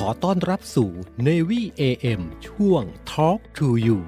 [0.00, 0.90] ขอต้อนรับสู่
[1.26, 2.82] Navy AM ช่วง
[3.12, 3.98] Talk to You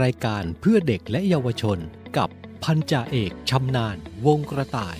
[0.00, 1.78] รายการเพื่อเด็กและเยาวชน
[2.16, 2.28] กับ
[2.64, 3.96] พันจ่าเอกชำนาน
[4.26, 4.96] วงกระต่าย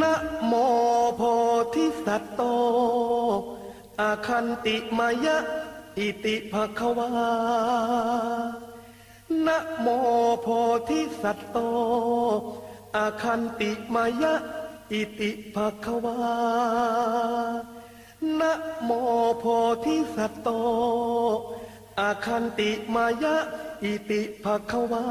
[0.00, 0.14] นะ
[0.46, 0.52] โม
[1.16, 1.22] โพ
[1.74, 2.42] ธิสัตโต
[4.00, 5.38] อาคันติมายะ
[5.98, 7.10] อิติภควา
[9.46, 9.86] นะโม
[10.40, 10.46] โพ
[10.88, 11.58] ธิสัตโต
[12.96, 14.34] อาคันติมายะ
[14.92, 16.18] อิติภะควา
[18.40, 18.52] นะ
[18.84, 18.90] โม
[19.38, 19.44] โพ
[19.84, 20.48] ธิสัตโต
[22.00, 23.36] อาคันติมายะ
[23.84, 25.04] อิติภะควา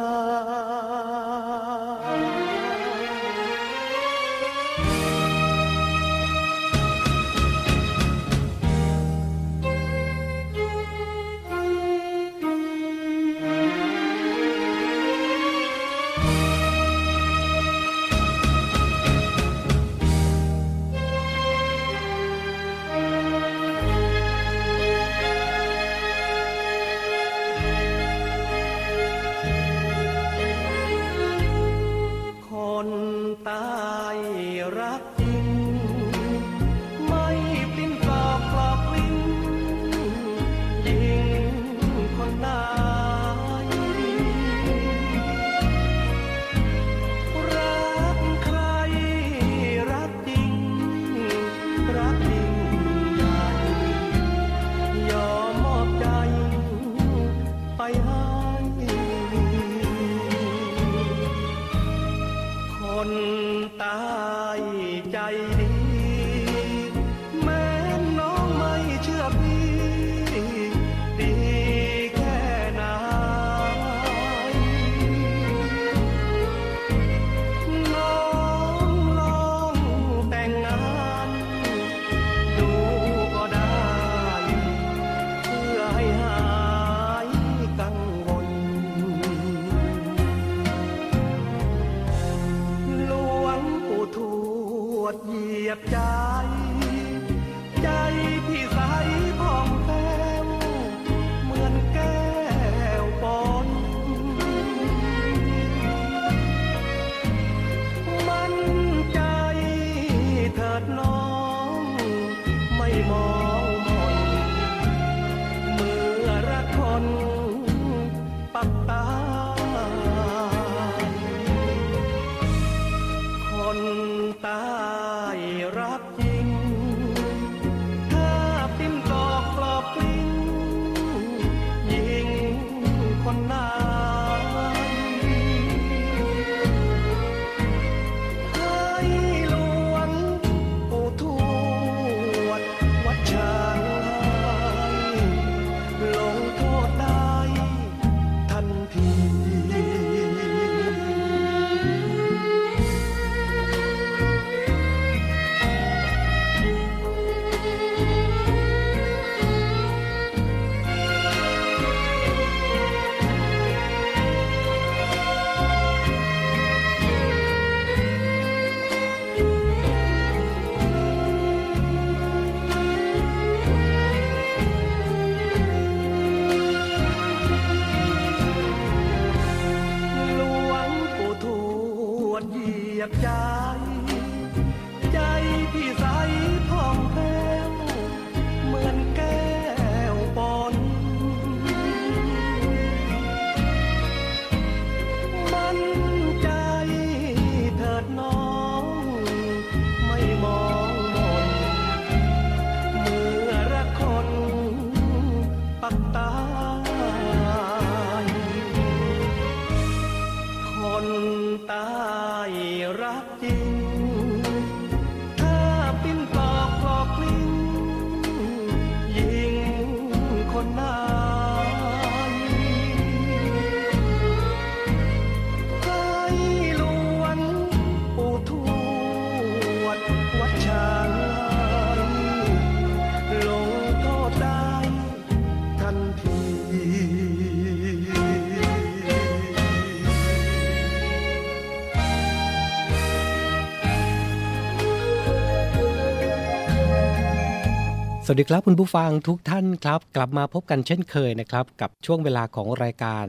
[248.25, 253.25] สวัสดีครับคุณผู้ฟังทุกท่านครับ กลับมาพบกันเช่นเคยนะครับ กับช่วงเวลาของรายการ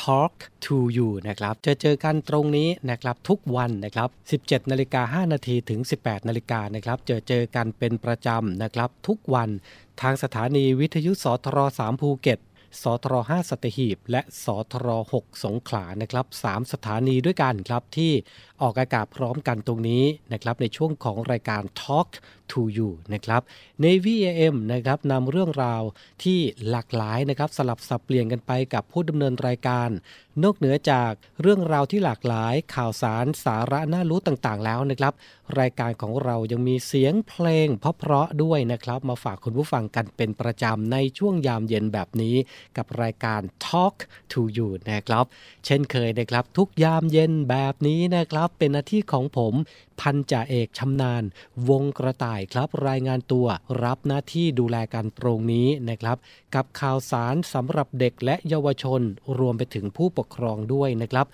[0.00, 0.34] Talk
[0.64, 4.08] to you นะครับจะเจอกันตรงนี้นะครับทุกวันนะครับ
[4.38, 9.48] 17นาฬิกา5นาทีถึง 18นาฬิกานะครับเจอเจอกันเป็นประจำนะครับ ทุกวัน
[10.02, 12.40] ทางสถานีวิทยุสทร3ภูเก็ต
[12.82, 14.88] สทร5สัตหีบ และสทร
[15.18, 18.12] 6สงขลานะครับ3สถานีด้วยกันครับที่
[18.62, 22.08] ออกอากาศพร้อมกันตรงนี้นะครับในช่วงของรายการ Talk
[22.52, 23.42] to You นะครับ
[23.84, 25.82] Navy AM นะครับนำเรื่องราว
[26.22, 26.38] ที่
[26.70, 29.88] หลากหลายนะครับสลับสับเปลี่ยนกันไปกับผู้ดำเนินรายการ
[30.42, 31.12] นอกเหนือจาก
[31.42, 35.12] เรื่องราวที่หลากหลายข่าวสารสาระน่ารู้ต่างๆ แล้วนะครับ
[35.60, 42.36] รายการของเรายังมีเสียงเพลงเพราะๆด้วยนะครับ มาฝากคุณผู้ฟังกันเป็นประจำในช่วงยามเย็นแบบนี้
[42.76, 43.94] กับรายการ Talk
[44.32, 45.24] to You นะครับ
[45.64, 49.54] เช่นเคยนะครับทุกยามเย็นแบบนี้นะครับ เป็นหน้าที่ของผม
[50.00, 51.22] พันจ่าเอกชำนาญ
[51.68, 53.46] วงกระต่ายครับรายงานตัว
[53.84, 56.16] รับหน้าที่ดูแลการตรงนี้นะครับ
[56.54, 59.00] กับข่าวสารสำหรับเด็กและเยาวชน
[59.38, 61.26] รวมไปถึงผู้ปกครองด้วยนะครับ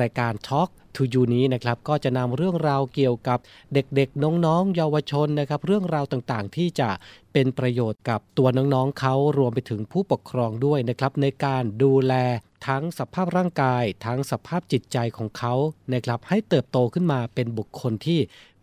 [0.00, 0.68] รายการ Talk
[0.98, 3.38] to You นี้นะครับก็จะนำเรื่องราวเกี่ยวกับ
[3.74, 6.88] เด็กๆ น้องๆ เยาวชนนะครับ เรื่องราวต่างๆ ที่จะ
[7.32, 12.14] เป็นประโยชน์กับตัวน้องๆเขารวมไปถึงผู้ปกครองด้วยนะครับ ในการดูแล
[12.68, 15.54] ทั้งสภาพร่างกาย ทั้งสภาพจิตใจของเขา
[15.92, 18.20] นะครับให้เติบโตขึ้นมาเป็นบุคคลที่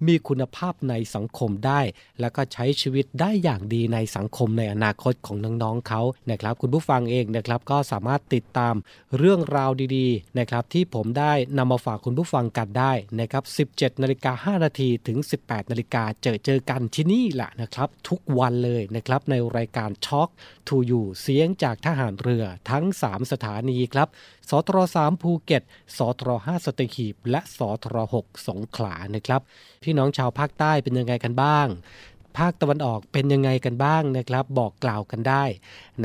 [0.07, 1.81] มีคุณภาพในสังคมได้
[2.19, 8.75] แล้วก็ใช้ชีวิตได้อย่างดีในสังคมในอนาคตของน้องๆเขานะครับ คุณผู้ฟังเองนะครับก็สามารถติดตาม
[9.17, 20.29] เรื่องราวดีๆนะครับที่ผมได้นำมาฝากคุณผู้ฟังกันได้นะครับ 17นาฬิกา5นาทีถึง 18นาฬิกาเจอเจอกันที่นี่แหละนะครับ ทุกวันเลยนะครับในรายการ Talk
[20.67, 24.07] to You เสียงจากทหารเรือทั้ง 3 สถานีครับ
[24.49, 25.63] สทร3ภูเก็ต
[25.97, 29.41] สทร5สตีหีบ และสทร6สงขลานะครับ
[29.83, 31.67] พี่น้องชาวภาคใต้เป็นยังไงกันบ้าง
[32.37, 35.43] ภาคตะวันออกเป็นยังไงกันบ้างนะครับ บอกกล่าวกันได้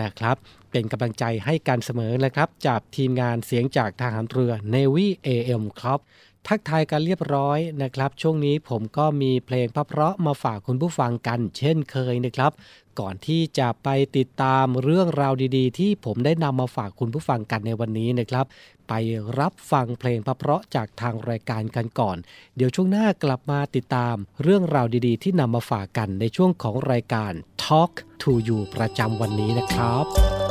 [0.00, 0.36] นะครับ
[0.70, 6.00] เป็นกำลังใจให้กันเสมอนะครับ จากทีมงานเสียงจากทหารเรือ Navy AM ครับ
[6.48, 12.52] ทักทายกันเรียบร้อยนะครับ ช่วงนี้ผมก็มีเพลงเพราะๆมาฝากคุณผู้ฟังกัน เช่นเคยนะครับ
[13.00, 18.46] ก่อนที่จะไปติดตามเรื่องราวดีๆ ที่ผมได้นำมาฝากคุณผู้ฟังกันในวันนี้นะครับ
[18.88, 18.92] ไป
[19.38, 22.16] รับฟังเพลงประเพราะจากทางรายการกันก่อน
[22.56, 27.32] เดี๋ยวช่วงหน้ากลับมาติดตามเรื่องราวดีๆ ที่นำมาฝากกันในช่วงของรายการ
[27.64, 27.92] Talk
[28.22, 30.49] to You ประจำวันนี้นะครับ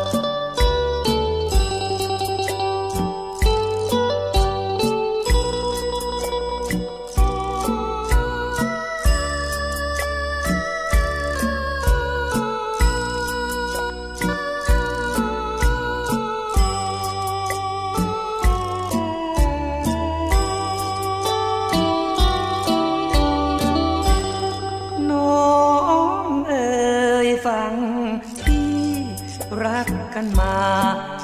[30.22, 30.58] กันมา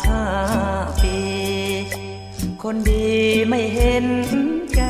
[0.05, 0.23] ห้า
[1.01, 1.17] ปี
[2.63, 3.09] คนดี
[3.49, 4.07] ไม่เห็น
[4.75, 4.83] ใจ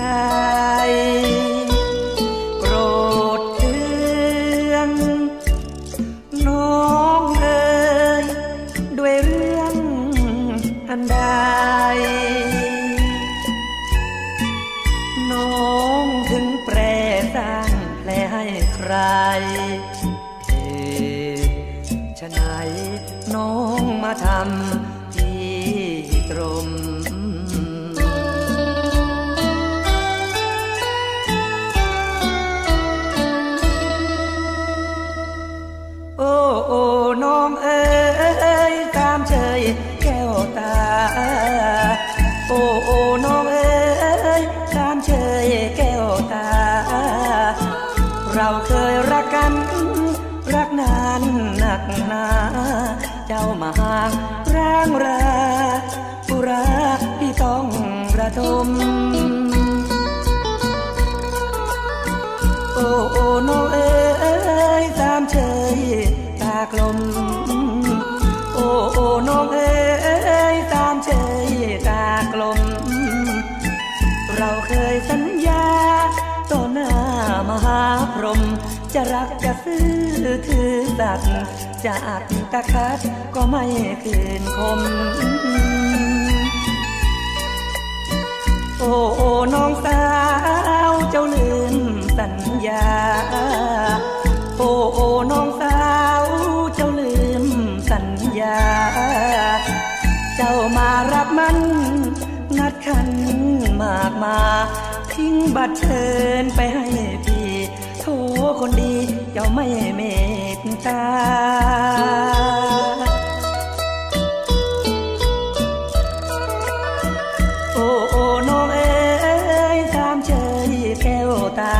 [121.60, 121.78] ตา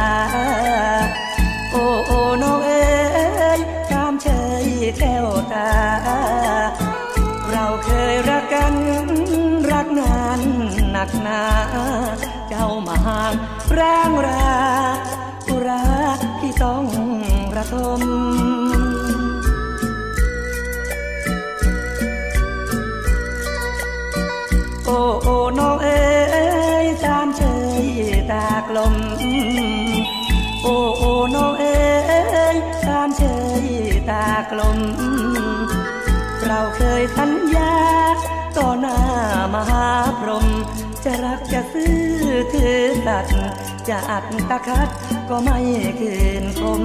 [1.72, 2.84] โอ้โอ้น้องเอ๋
[3.58, 3.60] ย
[3.92, 4.28] ตามเช
[4.64, 4.66] ย
[5.00, 5.70] แก้วตา
[7.52, 8.74] เราเคยรักกัน
[9.72, 10.42] รักนาน
[10.92, 11.42] หนักหนา
[12.50, 13.34] เจ้ามาห่าง
[13.72, 14.48] แรงรา
[15.48, 15.84] อุรา
[16.40, 16.86] ที่ต้อง
[17.58, 18.02] ระทม
[34.10, 34.80] ตากลม
[36.48, 37.74] เราเคยสัญญา
[38.58, 38.98] ต่อหน้า
[39.54, 39.88] มหา
[40.20, 40.46] พรหม
[41.04, 41.96] จะรักจะซื้อ
[42.54, 43.38] ถือสัตย์
[43.90, 44.90] จะอัดตะคัด
[45.30, 45.60] ก็ไม่
[46.00, 46.82] คืนคม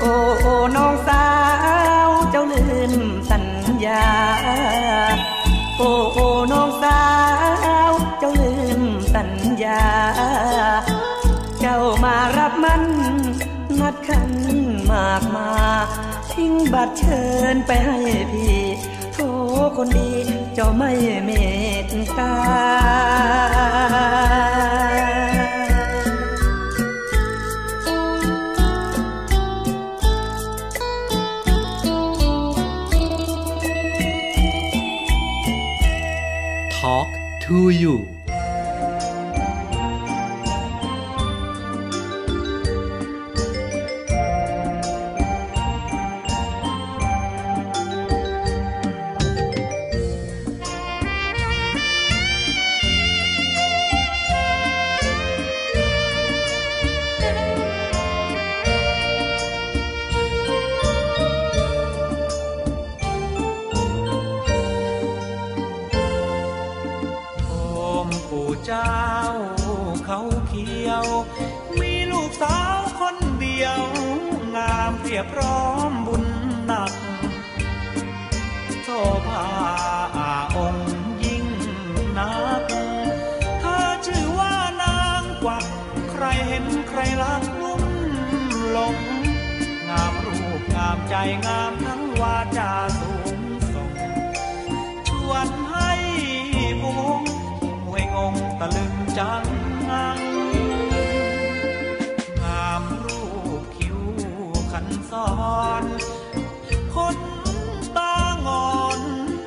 [0.00, 1.26] โอ้โอ้น้องสา
[2.06, 2.92] วเจ้าลืม
[3.30, 3.44] สัญ
[3.84, 4.04] ญา
[5.78, 7.00] โอ้โอ้น้องสา
[7.88, 8.82] วเจ้าลืม
[9.14, 9.30] สัญ
[9.62, 9.82] ญา
[11.60, 12.82] เจ้ามารับมัน
[13.80, 14.30] นัดขัน
[14.90, 15.50] มากมา
[16.32, 17.22] ทิ้งบัตรเชิ
[17.54, 17.98] ญไปให้
[18.32, 18.60] พี่
[19.12, 19.18] โท
[19.76, 20.10] คนดี
[20.54, 20.90] เจ้าไม่
[21.24, 21.30] เม
[21.88, 22.34] ตตา
[36.78, 37.08] Talk
[37.44, 37.94] to you
[68.72, 69.14] เจ้า
[70.06, 71.06] เขาเขียว
[71.80, 73.80] มีลูกสาวคนเดียว
[74.56, 75.60] งามเพียบพร้อ
[75.90, 76.24] มบุญ
[76.66, 76.92] หนัก
[78.82, 78.88] โซ
[79.26, 79.46] ภา
[80.56, 80.90] องค์
[81.24, 81.46] ยิ่ง
[82.18, 82.62] นัก
[83.60, 85.64] เธอชื่อว่านางกวัก
[86.10, 87.82] ใครเห็นใครรักลุ่ม
[88.70, 88.96] หลง
[89.88, 91.14] งามรูปงามใจ
[91.46, 93.09] งามทั้งวาจาส
[99.18, 99.44] จัง
[99.90, 100.20] งัง
[102.40, 103.22] งามรู
[103.60, 104.00] ปคิ้ว
[104.72, 105.30] ขันซ้อ
[105.82, 105.84] น
[106.94, 107.18] คน
[107.96, 109.00] ตางอน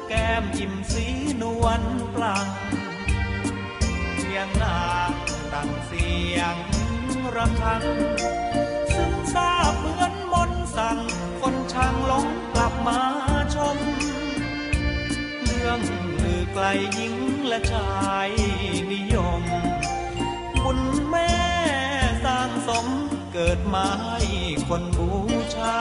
[0.07, 1.05] แก้มยิ้มสี
[1.41, 1.81] นวล
[2.13, 2.47] ปลัง
[4.17, 5.11] เสียงนาง
[5.53, 6.55] ดังเสียง
[7.35, 7.83] ระฆัง
[8.95, 10.99] ซึ่งทราบเหมือนมนสั่ง
[11.39, 12.99] คนช่างหลงกลับมา
[13.55, 13.77] ชม
[15.43, 15.79] เรื่อง
[16.21, 16.65] ลือไกล
[16.95, 17.22] หญิง
[17.53, 18.31] และชาย
[18.91, 19.43] นิยม
[20.63, 20.79] บุญ
[21.09, 21.33] แม่
[22.25, 22.87] สร้างสม
[23.33, 24.19] เกิดมาให้
[24.67, 25.09] คนบู
[25.55, 25.77] ชา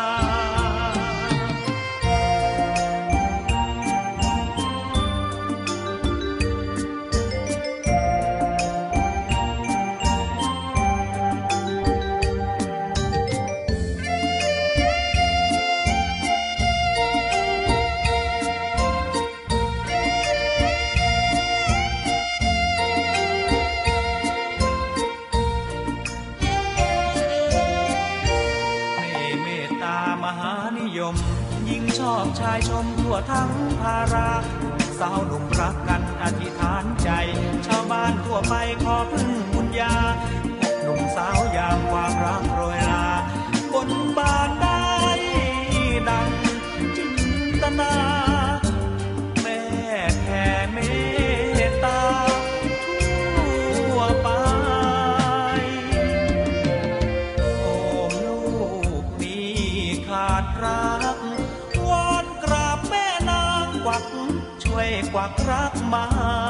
[32.52, 34.30] ายชมทั่วทั้งภารา
[34.98, 37.08] สาวหนุ่มรักกันอธิษฐานใจ
[37.66, 39.94] ชาวบ้านทั่วไปขอพึ่งบุญญา
[40.82, 43.06] หนุ่มสาวยามความรักโรยลา
[43.72, 44.82] บนบานได้
[46.08, 46.30] ดัง
[46.96, 47.14] จิน
[47.62, 47.94] ตนา
[49.42, 49.58] แม่
[50.22, 50.78] แผ่เม
[65.12, 66.41] ช่วยกวักรักมา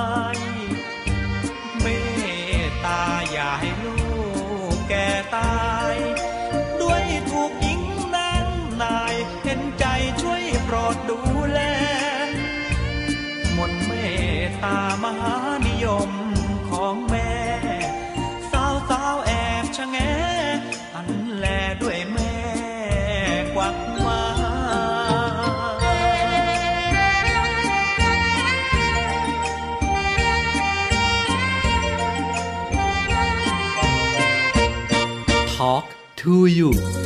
[36.47, 37.02] you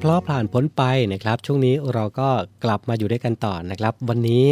[0.00, 2.28] เพลาะผ่านพ้นไปนะครับ ช่วงนี้เราก็
[2.64, 4.44] กลับมาอยู่ด้วยกันต่อนะครับ วันนี้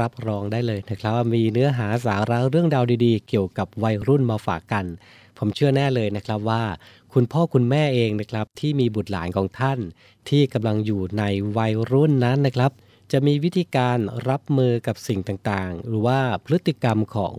[0.00, 4.84] รับรองได้เลยนะครับว่ามีเนื้อหาสาระเรื่องราวดีๆ เกี่ยวกับวัยรุ่นมาฝากกัน
[5.38, 6.62] ผมเชื่อแน่เลยนะครับว่า
[7.12, 9.78] คุณพ่อคุณแม่เองนะครับ ที่มีบุตรหลานของท่าน
[10.28, 11.22] ที่กำลังอยู่ใน
[11.56, 12.72] วัยรุ่นนั้นนะครับ
[13.12, 17.36] จะมีวิธีการรับมือกับสิ่งต่างๆ หรือว่าพฤติกรรมของ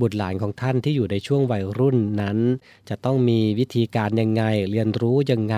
[0.00, 2.38] บุตรหลานของท่านที่อยู่ในช่วงวัยรุ่นนั้น
[2.88, 5.56] จะต้องมีวิธีการยังไงเรียนรู้ยังไง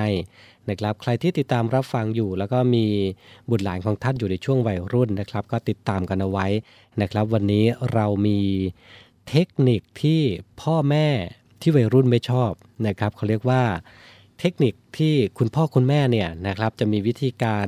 [0.69, 2.87] นะครับใครที่ติดตามรับฟังอยู่ แล้วก็มี
[3.51, 6.47] บุตรหลานของท่านอยู่ในช่วงวัยรุ่นนะครับ ก็ติดตามกันเอาไว้
[7.01, 8.41] นะครับ วันนี้เรามี
[9.29, 10.21] เทคนิคที่
[10.63, 11.09] พ่อแม่
[11.61, 12.53] ที่วัยรุ่นไม่ชอบ
[12.87, 13.63] นะครับเขาเรียกว่า
[14.41, 17.67] เทคนิคที่คุณพ่อคุณแม่เนี่ยนะครับจะมีวิธีการ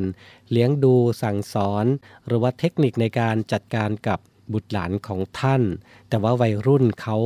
[0.51, 1.85] เลี้ยงดูสั่งสอน
[2.27, 4.19] หรือว่าเทคนิคในการจัดการกับ
[4.53, 5.63] บุตรหลานของท่าน
[6.09, 7.17] แต่ว่าวัยรุ่นเขา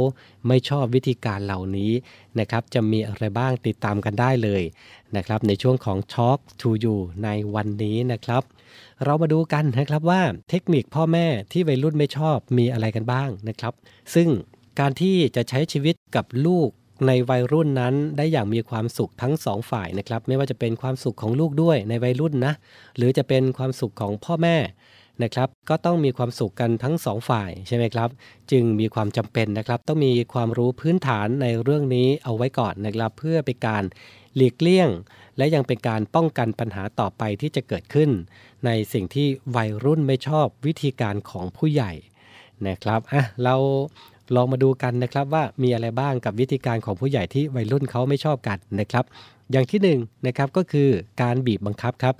[0.48, 1.92] ไม่ชอบวิธีการเหล่านี้
[2.38, 4.62] นะครับ จะมีอะไรบ้างติดตามกันได้เลย
[5.16, 8.42] นะครับ ในช่วงของ Talk to You ในวันนี้นะครับ
[9.04, 13.74] เรามาดูกันนะครับว่าเทคนิคพ่อแม่ที่วัยรุ่นไม่ชอบมีอะไรกันบ้างนะครับ
[14.14, 14.28] ซึ่ง
[14.78, 16.68] การที่จะใช้ชีวิตกับลูก
[17.06, 22.52] ในวัยรุ่นนั้นได้อย่างมีความสุขทั้งสองฝ่ายนะครับ ไม่ว่าจะเป็นความสุขของลูกด้วยในวัยรุ่นนะ
[22.96, 24.56] หรือจะเป็นความสุขของพ่อแม่
[25.22, 28.08] นะครับ ก็ต้องมีความสุขกันทั้งสองฝ่ายใช่ไหมครับ
[28.50, 33.82] จึงมีความจำเป็นนะครับ ต้องมีความรู้พื้นฐานในเรื่องนี้เอาไว้ก่อนนะครับ เพื่อเป็นการ
[34.36, 34.88] หลีกเลี่ยง
[35.36, 38.10] และยังเป็นการป้องกันปัญหาต่อไปที่จะเกิดขึ้น
[38.66, 41.92] ในสิ่งที่วัยรุ่นไม่ชอบวิธีการของผู้ใหญ่
[42.68, 43.54] นะครับอะเรา
[44.34, 49.04] ลองมาดูกันนะครับว่ามีอะไรบ้างกับวิธีการของผู้ใหญ่ที่วัยรุ่นเขาไม่ชอบกันนะครับ
[49.52, 49.88] อย่างที่1น
[50.26, 50.88] นะครับก็คือ
[51.22, 52.14] การบีบบังคับครับ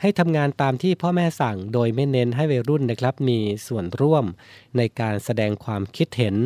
[0.00, 4.24] ให้ทำงานตามที่พ่อแม่สั่งโดยไม่เน้นให้วัยรุ่นนะครับ มีส่วนร่วม
[4.76, 6.36] ในการแสดงความคิดเห็น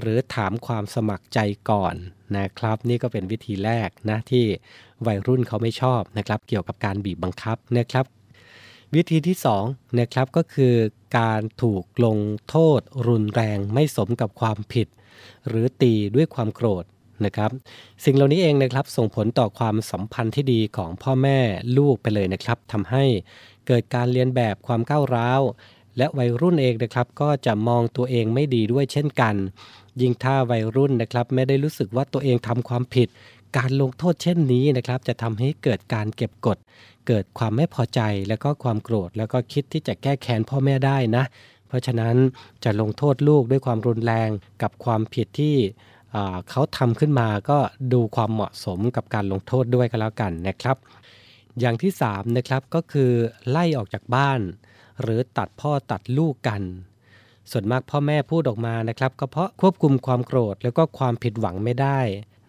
[0.00, 1.38] หรือถามความสมัครใจ
[1.70, 1.94] ก่อน
[2.36, 4.44] นะครับ นี่ก็เป็นวิธีแรกนะที่
[5.06, 8.04] วัยรุ่นเขาไม่ชอบนะครับ เกี่ยวกับการบีบบังคับนะครับ
[8.94, 10.74] วิธีที่2นะครับก็คือ
[11.18, 12.18] การถูกลง
[12.48, 14.88] โทษรุนแรงไม่สมกับความผิด
[15.48, 16.84] หรือตีด้วยความโกรธ
[17.24, 17.50] นะครับ
[18.04, 21.38] สิ่งเหล่านี้เองนะครับส่งผลต่อความสัมพันธ์ที่ดีของพ่อแม่
[21.78, 23.04] ลูกไปเลยนะครับทำให้
[23.66, 25.40] เกิดการเรียนแบบความก้าวร้าว
[25.98, 29.34] และวัยรุ่นเองนะครับ ก็จะมองตัวเองไม่ดีด้วยเช่นกัน
[30.00, 33.08] ยิ่งถ้าวัยรุ่นนะครับ ไม่ได้รู้สึกว่าตัวเองทำความผิด
[33.56, 36.58] การลงโทษเช่นนี้นะครับ จะทำให้เกิดการเก็บกด
[37.06, 41.24] เกิดความไม่พอใจแล้วก็ความโกรธ แล้วก็คิดที่จะแก้แค้นพ่อแม่ได้นะ
[41.68, 42.16] เพราะฉะนั้น
[42.64, 44.30] จะลงโทษลูกด้วยความรุนแรง
[44.62, 45.56] กับความผิดที่
[46.50, 47.58] เขาทำขึ้นมาก็
[47.92, 50.76] ดูความเหมาะสมกับการลงโทษด้วยก็แล้วกันนะครับ
[51.60, 53.10] อย่างที่3นะครับก็คือ
[53.50, 54.40] ไล่ออกจากบ้าน
[55.02, 56.62] หรือตัดพ่อตัดลูกกัน
[57.50, 62.00] ส่วนมากพ่อแม่พูดออกมานะครับ ก็เพราะควบคุมความโกรธแล้วก็ความผิดหวังไม่ได้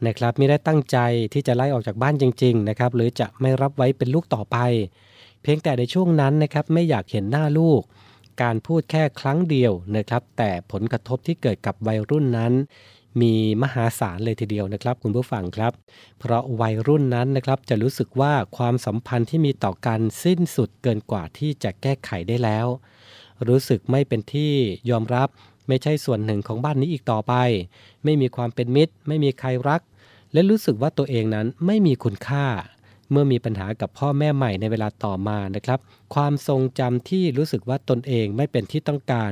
[0.07, 0.97] นะครับไม่ได้ตั้งใจ
[1.33, 4.57] ที่จะไล่ออกจากบ้านจริง ๆ นะครับ หรือจะไม่รับไว้เป็นลูกต่อไป
[5.41, 7.81] เพียงแต่ในช่วงนั้นนะครับไม่อยากเห็นหน้าลูก
[8.41, 12.53] การพูดแค่ครั้งเดียวนะครับ แต่ผลกระทบที่เกิดกับวัยรุ่นนั้น
[13.21, 15.73] มีมหาศาลเลยทีเดียวนะครับ คุณผู้ฟังครับ
[16.19, 22.67] เพราะวัยรุ่นนั้นนะครับจะรู้สึกว่าความสัมพันธ์ที่มีต่อกันสิ้นสุดเกินกว่าที่จะแก้ไขได้แล้ว
[23.47, 24.53] รู้สึกไม่เป็นที่
[24.89, 25.29] ยอมรับ
[25.67, 27.33] ไม่ใช่ส่วนหนึ่งของบ้านนี้อีกต่อไป
[28.03, 29.81] ไม่มีความเป็นมิตร ไม่มีใครรัก
[30.33, 32.45] และรู้สึกว่าตัวเองนั้นไม่มีคุณค่า
[33.11, 35.79] เมื่อมีปัญหากับพ่อแม่ใหม่ในเวลาต่อมานะครับ
[36.15, 39.31] ความทรงจำที่รู้สึกว่าตนเองไม่เป็นที่ต้องการ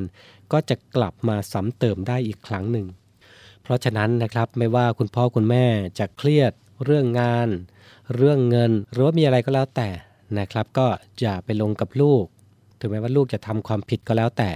[0.51, 2.87] ก็จะกลับมาซ้ำเติมได้อีกครั้งหนึ่ง
[3.69, 5.65] ราะฉะนั้นนะครับไม่ว่าคุณพ่อคุณแม่
[5.99, 6.51] จะเครียด
[6.85, 7.47] เรื่องงาน
[8.15, 9.89] เรื่องเงิน หรือว่ามีอะไรก็แล้วแต่
[10.39, 10.87] นะครับ ก็
[11.21, 12.23] อย่าไปลงกับลูก
[12.79, 14.49] ถึงแม้ว่าลูกจะทำความผิดก็แล้วแต่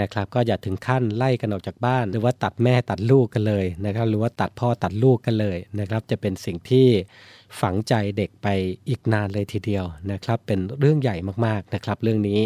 [0.00, 6.86] นะครับ ก็อย่าถึงขั้นไล่กันออกจากบ้าน หรือว่าตัดแม่ตัดลูกกันเลยนะครับ หรือว่าตัดพ่อตัดลูกกันเลยนะครับ จะเป็นสิ่งที่
[7.60, 8.48] ฝังใจเด็กไป
[8.88, 12.40] อีกนานเลยทีเดียวนะครับ เป็นเรื่องใหญ่มากๆนะครับ เรื่องนี้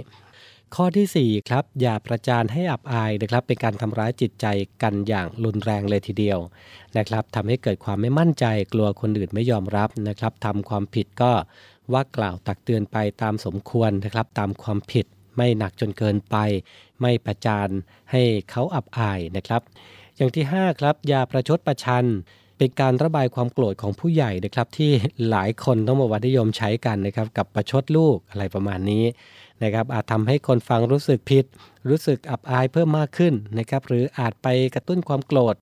[0.74, 4.46] ข้อที่4ครับอย่าประจานให้อับอายนะครับเป็นการทำร้ายจิตใจ
[4.82, 6.38] กันอย่างรุนแรงเลยทีเดียว
[6.96, 11.32] นะครับทำให้เกิดความไม่มั่นใจกลัวคนอื่นไม่ยอมรับนะครับทำความผิดก็
[11.92, 16.36] ว่ากล่าวตักเตือนไปตามสมควรนะครับตามความผิดไม่หนักจนเกินไป
[17.00, 17.68] ไม่ประจาน
[18.10, 19.62] ให้เขาอับอายนะครับ
[20.16, 22.04] อย่างที่ 5 ครับ อย่าประชดประชัน
[22.58, 24.90] เป็นการระบายความโกรธของผู้ใหญ่นะครับ ที่
[25.30, 29.04] หลายคนต้องบอกว่านิยมใช้กันนะครับ กับประชดลูกอะไรประมาณนี้
[29.62, 31.44] นะครับอาจทำให้คนฟังรู้สึกผิด
[31.88, 35.54] รู้สึกอับอายเพิ่มมากขึ้นนะครับหรืออาจไปกระตุ้นความโกรธ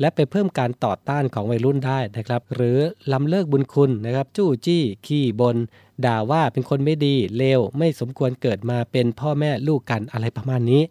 [0.00, 2.78] และไปเพิ่มการต่อต้านของวัยรุ่นได้นะครับ หรือ
[3.12, 5.56] ล้ำเลิกบุญคุณนะครับจู้จี้ขี้บน
[6.04, 10.82] ด่าว่าเป็นคนไม่ดีเลวไม่สมควรเกิดมาเป็นพ่อแม่ลูกกันอะไรประมาณนี้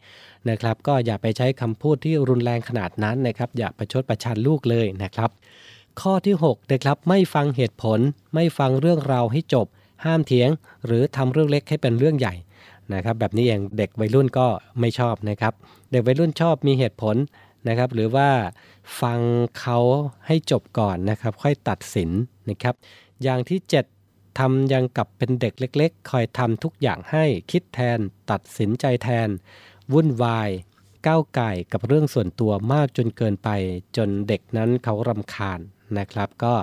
[0.50, 5.30] นะครับก็อย่าไปใช้คำพูดที่รุนแรงขนาดนั้นนะครับอย่าประชดประชันลูกเลยนะครับ
[6.02, 8.00] ข้อที่6นะครับไม่ฟังเหตุผล
[8.34, 9.68] ไม่ฟังเรื่องราวให้จบ
[10.06, 10.50] ห้ามเถียง
[10.86, 12.34] หรือทำเรื่องเล็กให้เป็นเรื่องใหญ่
[12.94, 14.48] นะครับแบบนี้เองเด็กวัยรุ่นก็
[14.80, 15.54] ไม่ชอบนะครับ
[15.92, 17.16] เด็กวัยรุ่นชอบมีเหตุผล
[17.68, 18.30] นะครับ หรือว่า
[19.02, 19.20] ฟัง
[19.60, 19.80] เขา
[20.28, 22.10] ให้จบก่อนนะครับ ค่อยตัดสิน
[22.50, 22.76] นะครับ
[23.24, 23.60] อย่างที่
[24.00, 28.00] 7ทำยังกับเป็นเด็กเล็ก ๆ คอยทำทุกอย่างให้คิดแทน
[28.32, 29.30] ตัดสินใจแทน
[29.94, 30.50] วุ่นวาย
[31.08, 33.50] ก้าวไก่กับเรื่องส่วนตัวมากจนเกินไป
[33.98, 35.60] จนเด็กนั้นเขารำคาญ
[36.00, 36.54] นะครับ ก็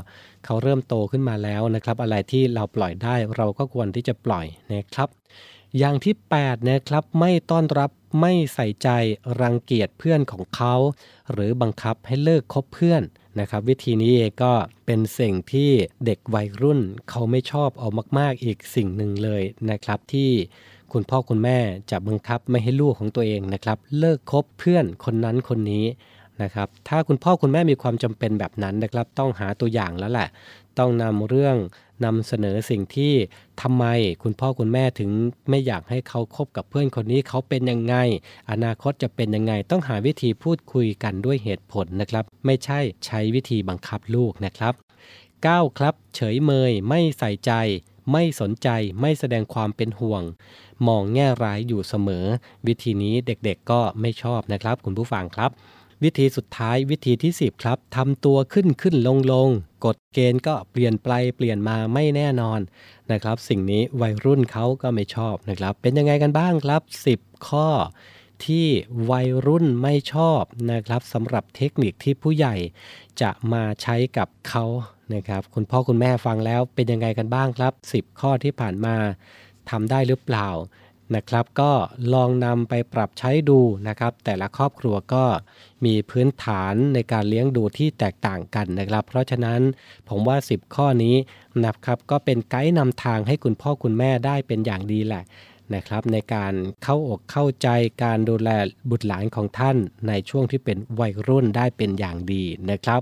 [0.45, 5.09] เขาเริ่มโตขึ้นมาแล้วนะครับ อะไรที่เราปล่อยได้เราก็ควรที่จะปล่อยนะครับ
[5.79, 8.89] อย่างที่8นะครับไม่ต้อนรับไม่ใส่ใจ
[9.41, 10.75] รังเกียจเพื่อนของเขา
[11.33, 13.03] หรือบังคับให้เลิกคบเพื่อน
[13.41, 14.53] นะครับ วิธีนี้เองก็
[14.87, 15.71] เป็นสิ่งที่
[16.05, 16.81] เด็กวัยรุ่น
[17.11, 20.31] เขาไม่ชอบเอามาก ๆ อีกสิ่งหนึ่งเลยนะครับที่
[20.93, 21.59] คุณพ่อคุณแม่
[21.91, 25.85] จะบังคับไม่ให้ลูกของตัวเองนะครับ เลิกคบเพื่อนคนนั้นคนนี้
[26.43, 30.29] นะครับ ถ้าคุณพ่อคุณแม่มีความจำเป็นแบบนั้นนะครับ ต้องหาตัวอย่างแล้วแหละ
[30.79, 31.57] ต้องนำเรื่อง
[32.05, 33.13] นำเสนอสิ่งที่
[33.63, 33.85] ทำไม
[34.23, 35.11] คุณพ่อคุณแม่ถึง
[35.51, 37.95] ไม่อยากให้เขาคบกับเพื่อนคนนี้เขาเป็นยังไง
[38.51, 44.75] อนาคตจะเป็นยังไง ต้องหาวิธีพูดคุยกันด้วยเหตุผลนะครับ ไม่ใช่ใช้วิธีบังคับลูกนะครับ
[45.41, 45.79] 9.
[45.79, 47.53] ครับ เฉยเมยไม่ใส่ใจ
[48.13, 48.69] ไม่สนใจ
[49.01, 50.23] ไม่แสดงความเป็นห่วง
[50.87, 52.25] มองแง่ร้ายอยู่เสมอ
[52.67, 55.51] วิธีนี้เด็กๆก็ไม่ชอบนะครับ คุณผู้ฟังครับ
[56.05, 59.49] วิธีสุดท้ายวิธีที่ 10 ครับทำตัวขึ้นขึ้นลงลง
[59.85, 62.61] กฎเกณฑ์ก็เปลี่ยนไปเปลี่ยนมาไม่แน่นอน
[63.13, 66.83] นะครับ สิ่งนี้วัยรุ่นเขาก็ไม่ชอบนะครับ เป็นยังไงกันบ้างครับ
[67.17, 67.69] 10 ข้อ
[68.45, 68.67] ที่
[69.11, 72.55] วัยรุ่นไม่ชอบนะครับสำหรับเทคนิคที่ผู้ใหญ่
[73.21, 74.65] จะมาใช้กับเขา
[75.15, 78.97] นะครับคุณพ่อคุณแม่ฟังแล้วเป็นยังไงกันบ้างครับ 10 ข้อที่ผ่านมา
[79.71, 80.49] ทำได้หรือเปล่า
[81.15, 81.73] นะครับ ก็
[82.15, 85.25] ลองนำไปปรับใช้ดูนะครับ แต่ละครอบครัวก็
[85.85, 89.61] มีพื้นฐานในการเลี้ยงดูที่แตกต่างกันนะครับ เพราะฉะนั้น
[90.09, 91.17] ผมว่า 10 ข้อนี้
[91.65, 95.25] นะครับก็เป็นไกด์นำทางให้คุณพ่อคุณแม่ได้เป็นอย่างดีแหละ
[95.75, 97.69] นะครับในการเข้าอกเข้าใจ
[98.03, 98.51] การดูแล
[98.91, 99.77] บุตรหลานของท่าน
[100.09, 103.01] ในช่วงที่เป็นวัยรุ่นได้เป็นอย่างดีนะครับ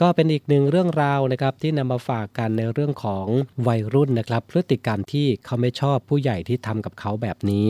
[0.00, 3.26] ก็เป็นอีกหนึ่งเรื่องราวนะครับที่นำมาฝากกันในเรื่องของ
[3.68, 7.68] วัยรุ่นนะครับ พฤติกรรมที่เขาไม่ชอบผู้ใหญ่ที่ทำกับเขาแบบนี้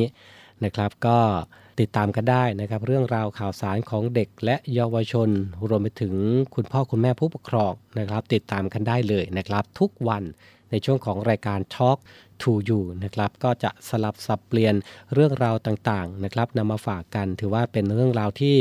[0.65, 1.19] นะครับก็
[1.81, 5.29] ติดตามกันได้นะครับ เรื่องราวข่าวสารของเด็กและเยาวชน
[5.69, 6.15] รวมไปถึง
[6.55, 10.23] คุณพ่อคุณแม่ผู้ปกครองนะครับ ติดตามกันได้เลยนะครับ ทุกวัน
[10.71, 11.99] ในช่วงของรายการ Talk
[12.43, 14.75] to You นะครับก็จะสลับสับเปลี่ยน
[15.15, 18.57] เรื่องราวต่างๆนะครับนำมาฝากกันถือว่าเป็นเรื่องราวที่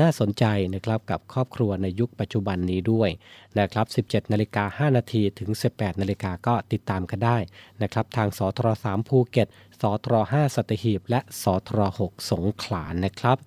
[0.00, 0.44] น่าสนใจ
[0.74, 3.10] นะครับกับครอบครัวในยุคปัจจุบันนี้ด้วย
[3.58, 7.38] นะครับ 17 นาฬิกา 5 นาทีถึง 18 นาฬิกาก็ติดตามกันได้
[7.82, 9.48] นะครับทางสทร3ภูเก็ต
[9.80, 13.38] สทร5สัตหีบ และสทร6สงขลานะครับ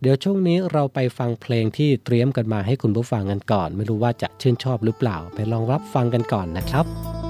[0.00, 7.29] เดี๋ยวช่วงนี้เราไปฟังเพลงที่เตรียมกันมาให้คุณผู้ฟังกันก่อน ไม่รู้ว่าจะชื่นชอบหรือเปล่า ไปลองรับฟังกันก่อนนะครับ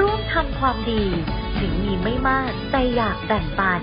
[0.00, 1.04] ร่วมทำความดี
[1.58, 3.80] ถึงมีไม่มากแต่อยากแบ่งปัน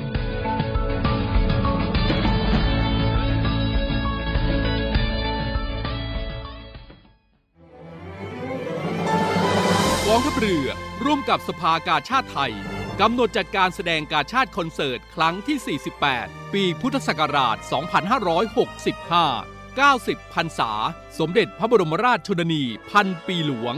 [10.08, 10.68] กองทัพเรือ
[11.04, 12.54] ร่วมกับสภากาชาติไทย
[13.02, 17.58] กำหนดจัดการแสดงกาชาติคอนเสิร์ตครั้งที่ 48 ปีพุทธศักราช
[18.36, 20.72] 2565 90 พรรษา
[21.20, 23.78] สมเด็จพระบรมราชชนนี พันปีหลวง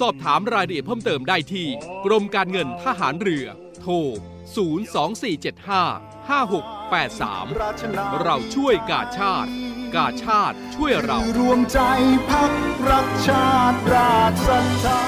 [0.00, 1.66] สอบถามรายละเอียดเพิ่มเติมได้ที่
[2.06, 3.46] กรมการเงินทหารเรือ
[3.82, 3.94] โทร
[4.66, 9.50] 02475 5683 เราช่วยกาชาติ
[9.96, 11.78] กาชาติช่วยเรา รวมใจ
[12.30, 12.52] พัก
[12.90, 15.00] รักชาติราชศรัทธา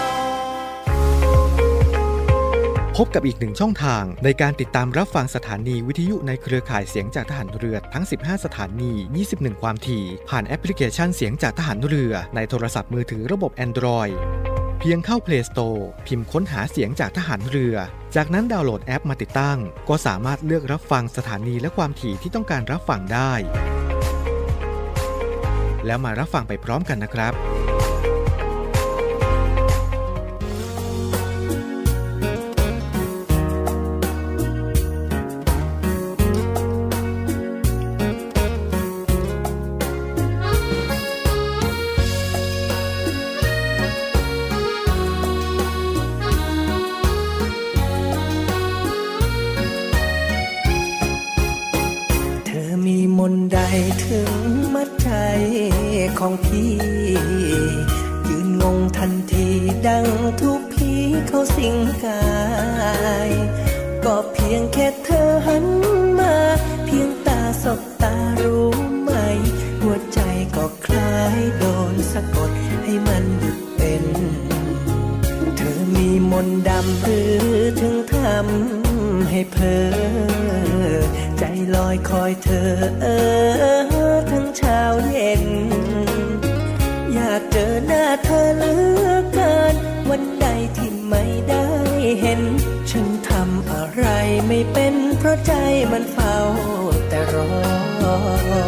[2.97, 8.93] พบกับอีกหนึ่งช่องทางในการติดตามรับฟังสถานีวิทยุในเครือข่ายเสียงจากทหารเรือทั้ง 15 สถานี
[9.29, 14.15] 21 ความถี่ ผ่านแอปพลิเคชันเสียงจากทหารเรือในโทรศัพท์มือถือระบบ Android
[14.83, 17.77] เพียงเข้า Play Store พิมพ์ค้นหาเสียงจากทหารเรือ
[18.17, 19.59] จากนั้นดาวน์โหลดแอปมาติดตั้ง
[19.89, 23.33] ก็สามารถเลือกรับฟังสถานีและความถี่ที่ต้องการรับฟังได้
[25.87, 27.33] แล้วมารับฟังไปพร้อมกันนะครับ
[56.19, 56.73] ของพี่
[58.29, 59.49] ยืนงงทันที
[59.87, 60.07] ดัง
[60.41, 60.93] ทุกผี
[61.27, 62.25] เขาสิงกา
[63.29, 63.31] ย
[64.05, 65.67] ก็เพียงแค่เธอหัน
[66.19, 66.35] มา
[66.85, 68.69] เพียงตาสบตารู้
[69.03, 69.11] ไหม
[69.83, 70.21] หัวใจ
[70.57, 72.51] ก็คล้ายโดนสะกด
[72.85, 74.05] ให้มันหยุดเป็น
[75.57, 77.37] เธอมีมนดำหรือ
[77.81, 80.99] ถึงทำให้เพลอ
[81.39, 81.45] ใจ
[81.75, 83.07] ลอยคอยเธอเอ
[84.13, 88.75] อทั้งเช้าเย็นากเจอหน้าเธอเหลื
[89.07, 89.75] อเกิน
[90.11, 91.67] วันใดที่ไม่ได้
[92.21, 92.41] เห็น
[92.91, 94.05] ฉันทำอะไร
[94.47, 95.53] ไม่เป็น เพราะใจ
[95.93, 96.37] มันเฝ้า
[97.09, 98.68] แต่รอ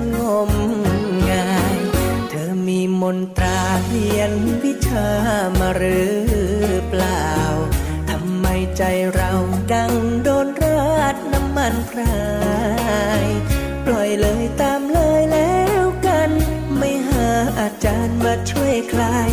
[0.00, 0.50] นงม
[1.30, 1.78] งาย
[2.28, 4.32] เธอมีมนตราเรียน
[4.62, 5.08] วิชา
[5.58, 6.18] มาหรือ
[6.88, 7.28] เปล่า
[8.10, 8.82] ทำไมใจ
[9.14, 9.32] เรา
[9.72, 9.92] ดัง
[10.24, 12.22] โดนราดน้ำมันพรา
[13.22, 13.26] ย
[13.84, 16.30] ปล่อยเลยตามเลยแล้วกัน
[16.76, 17.28] ไม่หา
[17.58, 19.30] อาจารย์มาช่วยคลาย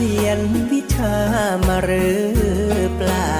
[0.00, 0.40] รียน
[0.72, 1.14] วิชา
[1.66, 2.22] มาหรือ
[2.96, 3.36] เปล่า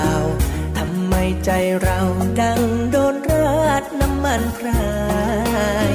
[0.78, 1.50] ทำไมใจ
[1.82, 2.00] เรา
[2.40, 4.90] ดังโดนราดน้ำมันพรา
[5.90, 5.92] ย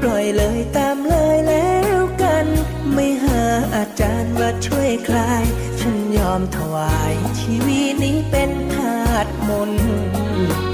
[0.00, 2.46] ปล่อยเลยตามเลยแล้วกัน
[2.92, 3.42] ไม่หา
[3.74, 5.44] อาจารย์มาช่วยคลาย
[5.80, 10.67] ฉันยอมถวายชีวิตนี้เป็นทาสมนต์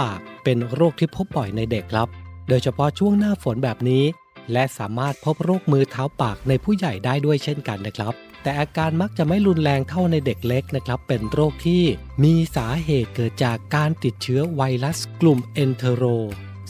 [0.00, 2.08] ปากเป็นโรคที่พบบ่อยในเด็กครับ
[2.48, 4.04] โดยเฉพาะช่วงหน้าฝนแบบนี้
[4.52, 11.82] และสามารถพบโรคมือเท้าปากในผู้ใหญ่ได้ด้วยเช่นกันนะครับ แต่อาการมักจะไม่รุนแรงเท่าในเด็กเล็กนะครับ เป็นโรคที่
[12.24, 16.04] มีสาเหตุเกิดจากการติดเชื้อไวรัสกลุ่มเอนเทโร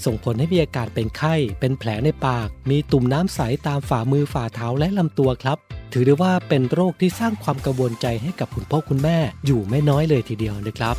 [0.04, 5.58] ส่งผลให้มีอาการเป็นไข้ เป็นแผลในปาก มีตุ่มน้ำใสตามฝ่ามือฝ่าเท้าและลำตัวครับ
[5.92, 10.96] ถือได้ว่าเป็นโรคที่สร้างความกังวลใจให้กับคุณพ่อคุณแม่อยู่ไม่น้อยเลยทีเดียวนะครับ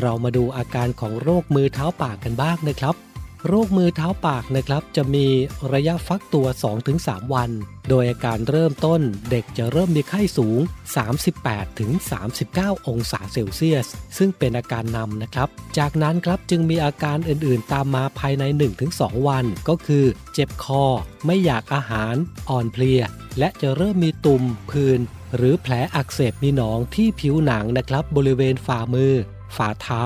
[0.00, 2.94] เรามาดูอาการของโรคมือเท้าปากกันบ้างนะครับ
[3.46, 5.26] โรคมือเท้าปากนะครับ จะมี
[5.72, 6.46] ระยะฟักตัว
[6.90, 7.50] 2-3 วัน
[7.88, 10.58] โดยอาการเริ่มต้นเด็กจะเริ่มมีไข้สูง
[11.78, 13.86] 38-39 องศาเซลเซียส
[14.18, 18.44] ซึ่งเป็นอาการนำนะครับ จากนั้นครับจึงมีอาการอื่นๆ ตามมาภายใน
[18.86, 20.84] 1-2 วัน ก็คือ เจ็บคอ
[21.26, 22.14] ไม่อยากอาหาร
[22.50, 23.00] อ่อนเพลีย
[23.38, 25.00] และจะเริ่มมีตุ่ม ผื่น
[25.36, 29.14] หรือแผลอักเสบมีหนองที่ผิวหนังนะครับบริเวณฝ่ามือ
[29.56, 30.02] ฝ่าเท้า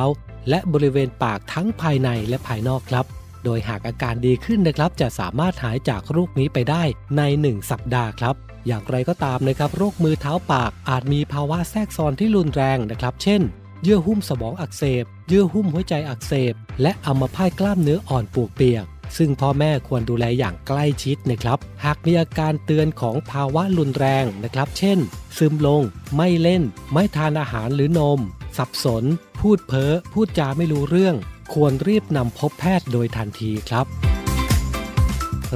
[0.49, 3.05] และบริเวณปากทั้งภายในและภายนอกครับ
[3.45, 6.82] โดยหากอาการดีขึ้นนะครับ จะสามารถหายจากโรคนี้ไปได้
[7.16, 8.34] ใน 1 สัปดาห์ครับ
[8.66, 13.43] อย่างไรก็ตามนะครับโรคมือเท้าปากอาจมีภาวะแทรกซ้อนที่รุนแรงนะครับ เช่น
[13.82, 18.84] เยื่อหุ้มสมองอักเสบ เยื่อหุ้มหัวใจอักเสบ และอัมพาตกล้ามเนื้ออ่อนปวกเปียก
[19.16, 24.99] ซึ่งพ่อแม่ควรดูแลอย่างใกล้ชิดนะครับ หากมีอาการเตือนของภาวะรุนแรงนะครับ เช่น
[25.38, 25.82] ซึมลง
[26.16, 26.62] ไม่เล่น
[26.93, 28.20] ไม่ทานอาหารหรือนม
[28.59, 29.05] สับสน
[29.40, 31.14] พูดเพ้อ พูดจาไม่รู้เรื่อง
[31.53, 33.86] ควรรีบนำพบแพทย์โดยทันทีครับ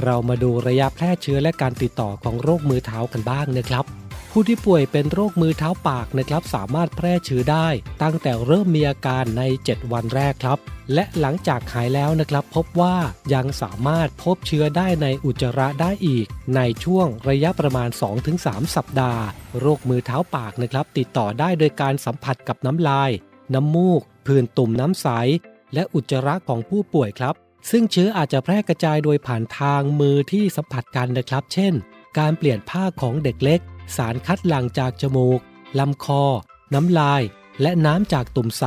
[0.03, 3.85] เรามาดูระยะแพร่เชื้อและการติดต่อของโรคมือเท้ากันบ้างนะครับ
[4.31, 7.67] ผู้ที่ป่วยเป็นโรคมือเท้าปากนะครับสามารถแพร่เชื้อได้
[8.01, 10.59] ตั้งแต่เริ่มมีอาการใน 7 วันแรกครับ
[10.93, 12.95] และหลังจากหายแล้วนะครับ พบว่า
[13.33, 16.25] ยังสามารถพบเชื้อได้ในอุจจาระได้อีก
[16.55, 17.89] ในช่วงระยะประมาณ
[18.31, 19.23] 2-3 สัปดาห์
[19.59, 23.11] โรคมือเท้าปากนะครับ ติดต่อได้โดยการสัมผัสกับน้ำลาย
[23.53, 25.07] น้ำมูก ผื่นตุ่มน้ำใส
[25.73, 27.33] และอุจจาระของผู้ป่วยครับ
[27.69, 31.73] ซึ่งเชื้ออาจจะแพร่กระจายโดยผ่านทางมือที่สัมผัสกันนะครับ เช่น
[32.19, 33.59] การเปลี่ยนผ้าของเด็กเล็ก
[33.95, 35.39] สารคัดหลั่งจากจมูก
[35.79, 36.23] ลำคอ
[36.73, 37.21] น้ำลาย
[37.61, 38.65] และน้ำจากตุ่มใส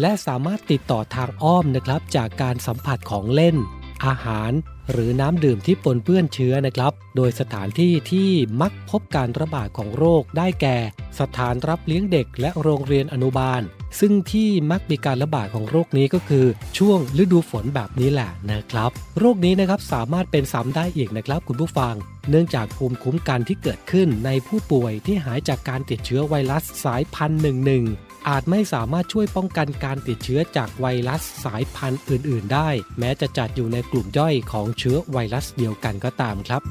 [0.00, 3.56] และสามารถติดต่อทางอ้อมนะครับ จากการสัมผัสของเล่น
[4.04, 4.52] อาหาร
[4.90, 8.30] หรือน้ำดื่มที่ปนเปื้อนเชื้อนะครับ โดยสถานที่ที่
[8.60, 10.76] มักพบการระบาดของโรคได้แก่
[11.20, 13.62] สถานรับเลี้ยงเด็กและโรงเรียนอนุบาล
[14.00, 16.46] ซึ่งที่มักมีการระบาดของโรคนี้ก็คือ
[16.78, 21.94] ช่วงฤดูฝนแบบนี้แหละนะครับ โรคนี้นะครับสามารถเป็นซ้ำได้อีกนะครับ คุณผู้ฟัง
[22.30, 27.84] เนื่องจากภูมิคุ้มกันที่เกิดขึ้นในผู้ป่วยที่หายจากการติดเชื้อไวรัสสายพันธุ์หนึ่งหนึ่ง
[28.28, 32.68] อาจไม่สามารถช่วยป้องกันการติดเชื้อจากไวรัสสายพันธุ์อื่น ๆ ได้
[32.98, 36.62] แม้จะจัดอยู่ในกลุ่มย่อยของเชื้อไวรัสเดียวกันก็ตามครับ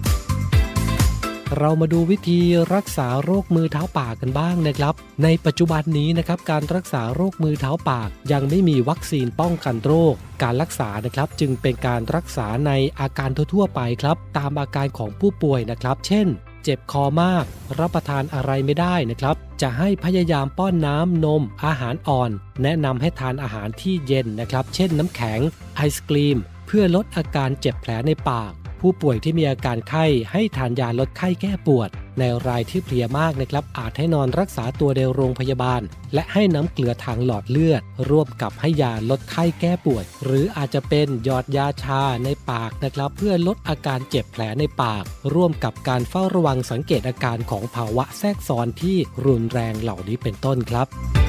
[1.57, 2.39] เรามาดูวิธี
[2.75, 4.93] รักษาโรคมือเท้าปากกันบ้างนะครับ
[5.23, 16.27] ในปัจจุบันนี้นะครับการรักษาโรคมือเท้าปาก ยังไม่มีวัคซีนป้องกันโรค การรักษานะครับจึงเป็นการรักษาในอาการทั่วๆไปครับ ตามอาการของผู้ป่วยนะครับ เช่น
[16.63, 17.45] เจ็บคอมาก
[17.79, 22.31] รับประทานอะไรไม่ได้นะครับ จะให้พยายามป้อนน้ำนม อาหารอ่อน
[22.63, 25.39] แนะนำให้ทานอาหารที่เย็นนะครับ เช่นน้ำแข็ง
[25.75, 26.37] ไอศกรีม
[26.67, 28.53] เพื่อลดอาการเจ็บแผลในปาก
[28.83, 35.81] ผู้ป่วยที่มีอาการไข้ให้ทานยาลดไข้แก้ปวด ในรายที่เพลียมากนะครับอาจให้นอนรักษาตัวในโรงพยาบาล
[36.13, 45.03] และให้น้ำเกลือทางหลอดเลือด ร่วมกับให้ยาลดไข้แก้ปวด หรืออาจจะเป็นหยอดยาชาในปากนะครับ เพื่อลดอาการเจ็บแผลในปาก
[45.33, 51.22] ร่วมกับการเฝ้าระวังสังเกตอาการของภาวะแทรกซ้อนที่รุนแรงเหล่านี้เป็นต้นครับ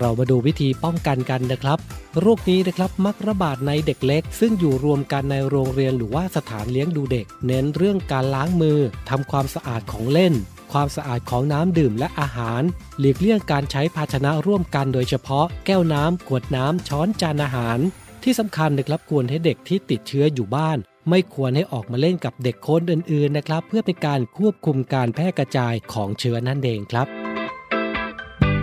[0.00, 1.78] เรามาดูวิธีป้องกันกันนะครับ
[2.20, 8.78] โรคนี้นะครับมักระบาดในเด็กเล็ก ซึ่งอยู่รวมกันในโรงเรียนหรือว่าสถานเลี้ยงดูเด็ก เน้นเรื่องการล้างมือ
[9.08, 10.34] ทำความสะอาดของเล่น
[10.72, 12.62] ความสะอาดของน้ำดื่มและอาหาร
[12.98, 17.78] หลีกเลี่ยงการใช้ภาชนะร่วมกันโดยเฉพาะ แก้วน้ำขวดน้ำช้อนจานอาหาร
[18.22, 20.78] ที่สำคัญนะครับควรให้เด็กที่ติดเชื้ออยู่บ้าน
[21.08, 27.19] ไม่ควรให้ออกมาเล่นกับเด็กคนอื่นๆนะครับ เพื่อเป็นการควบคุมการแพร่กระจายของเชื้อนั่นเองครับ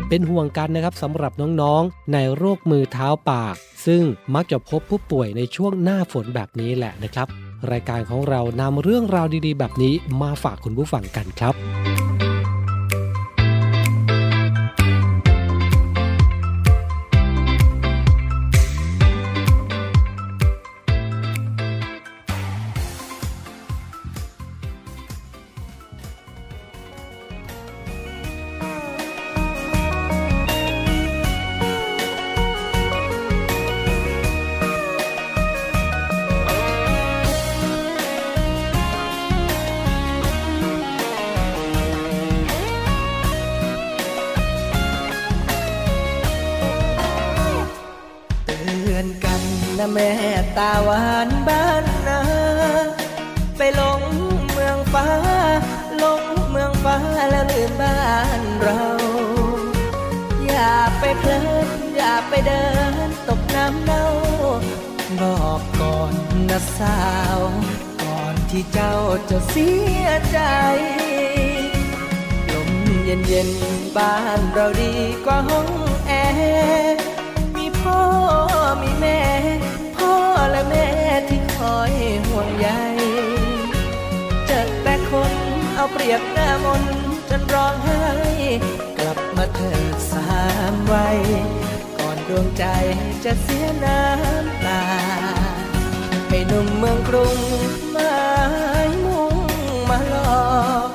[0.10, 1.32] เป็นห่วงกันนะครับสำหรับ
[1.62, 3.56] น้องๆ ในโรคมือเท้าปาก
[3.86, 4.04] ซึ่ง
[4.36, 7.28] มักจะพบผู้ป่วยในช่วงหน้าฝนแบบนี้แหละนะครับ
[7.72, 11.97] รายการของเรานำเรื่องราวดีๆ แบบนี้มาฝากคุณผู้ฟังกันครับ
[86.10, 86.84] รียบหน้ามน
[87.30, 88.04] จนร้องไห้
[88.98, 90.28] กลับมาเถิดสา
[90.72, 91.20] มวัย
[91.98, 92.66] ก่อนดวงใจ
[93.24, 94.84] จะเสียน้ำตา
[96.30, 97.40] ให้หนุ่มเมืองกรุง
[97.92, 98.22] หมา
[98.88, 99.36] ยมุ่ง
[99.90, 100.56] มาหลอ
[100.88, 100.90] ก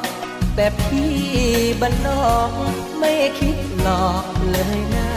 [0.57, 1.15] แต่พี่
[1.81, 2.51] บ้านนอก
[2.99, 5.11] ไม่คิดหลอกเลยนะ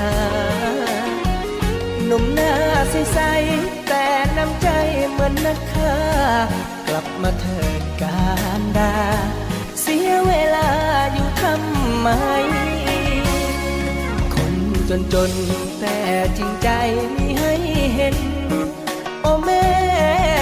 [2.06, 2.54] หนุ่มหน้า
[2.91, 4.06] ใสๆแต่
[4.38, 4.70] น้ำใจ
[5.12, 5.96] เหมือนนักฆ่า
[6.88, 8.22] กลับมาเถิดกา
[8.60, 12.12] รดาำไม
[14.34, 14.56] คน
[14.89, 15.32] จนจน
[15.80, 15.97] แต่
[16.38, 16.70] จริงใจ
[17.16, 17.53] มีให้
[17.95, 18.18] เห็น
[19.22, 19.66] โอ้แม่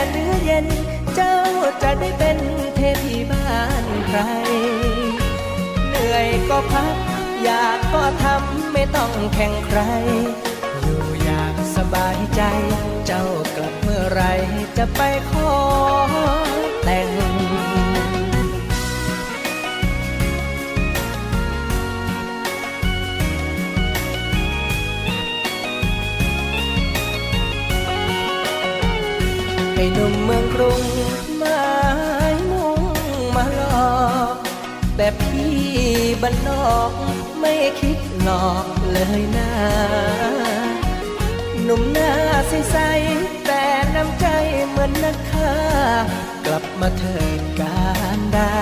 [0.10, 0.68] เนื้อเย็น
[1.16, 1.36] เจ้า
[1.82, 2.38] จะได้เป็น
[2.76, 4.20] เทพีบ้านใคร
[5.90, 6.96] เหนื่อยก็พัก
[7.44, 9.80] อยากก็ทำไม่ต้องแข่งใคร
[10.82, 12.42] อยู่อยางสบายใจ
[13.06, 13.24] เจ้า
[13.56, 14.24] กลับเมื่อไร
[14.78, 15.02] จะไป
[15.32, 15.56] ขอ
[16.84, 17.33] แต่ง
[29.84, 30.84] ให้หนุ่มเมืองกรุง
[31.40, 31.68] หมา
[32.34, 32.82] ยมุ่ง
[33.36, 33.62] มาหล
[33.92, 34.02] อ
[34.34, 34.36] ก
[34.96, 35.54] แต่พี่
[36.22, 36.92] บ้านนอก
[37.40, 39.52] ไม่คิดหลอกเลยนะ
[41.64, 42.12] หนุ่มหน้า
[42.48, 43.64] ใสๆแต่
[43.96, 44.28] น้ำใจ
[44.70, 45.54] เหมือนนักฆ่า
[46.46, 47.84] กลับมาเถิดกา
[48.18, 48.54] รดา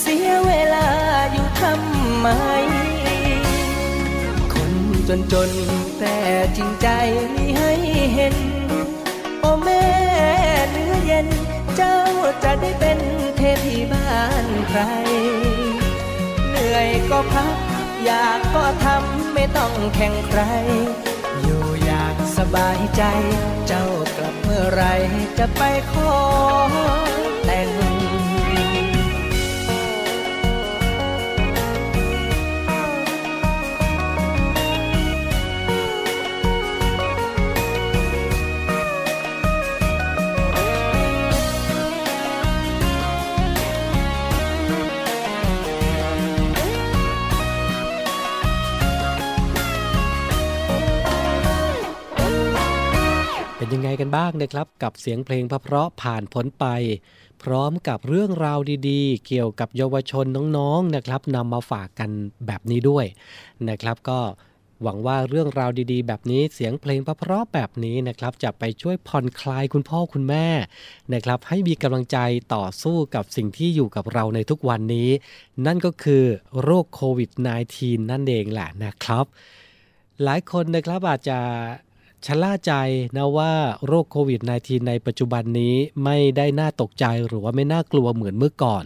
[0.00, 0.86] เสียเวลา
[1.32, 2.28] อยู่ทำไม
[4.52, 4.72] คน
[5.08, 6.16] จนจนๆแต่
[6.56, 6.88] จริงใจ
[7.34, 7.72] มีให้
[8.16, 8.53] เห็น
[11.76, 11.98] เจ้า
[12.44, 12.98] จะได้เป็น
[13.36, 14.80] เทพีบ้านใคร
[16.50, 17.56] เหนื่อยก็พัก
[18.04, 20.40] อยากก็ทำไม่ต้องแข่งใคร
[21.42, 23.02] อยู่อยากสบายใจ
[23.66, 24.84] เจ้ากลับเมื่อไร
[25.38, 25.62] จะไป
[25.92, 26.14] ขอ
[53.64, 56.66] เป็นยังไงกันบ้างนะครับ กับเสียงเพลงพเพราะผ่านพ้นไป
[57.42, 58.58] พร้อมกับเรื่องราว
[58.88, 62.10] ดีๆ เกี่ยวกับเยาวชนน้องๆนะครับนำมาฝากกัน
[62.46, 63.06] แบบนี้ด้วย
[63.68, 64.20] นะครับก็
[64.82, 70.46] หวังว่าเรื่องราวดีๆ แบบนี้เสียงเพลงพเพราะแบบนี้นะครับ จะไปช่วยผ่อนคลายคุณพ่อคุณแม่
[71.14, 72.18] นะครับ ให้มีกำลังใจ
[72.54, 75.10] ต่อสู้กับสิ่งที่อยู่กับเราในทุกวันนี้
[75.66, 76.24] นั่นก็คือ
[76.62, 77.30] โรคโควิด
[77.70, 79.24] -19 นั่นเองแหละนะครับ
[80.22, 81.38] หลายคนนะครับอาจจะ
[82.26, 82.72] ชะล่าใจ
[83.16, 83.52] นะว่า
[83.86, 88.84] โรคโควิด -19 ในปัจจุบันนี้ไม่ได้น่าตกใจหรือว่าไม่น่ากลัวเหมือนเมื่อก่อน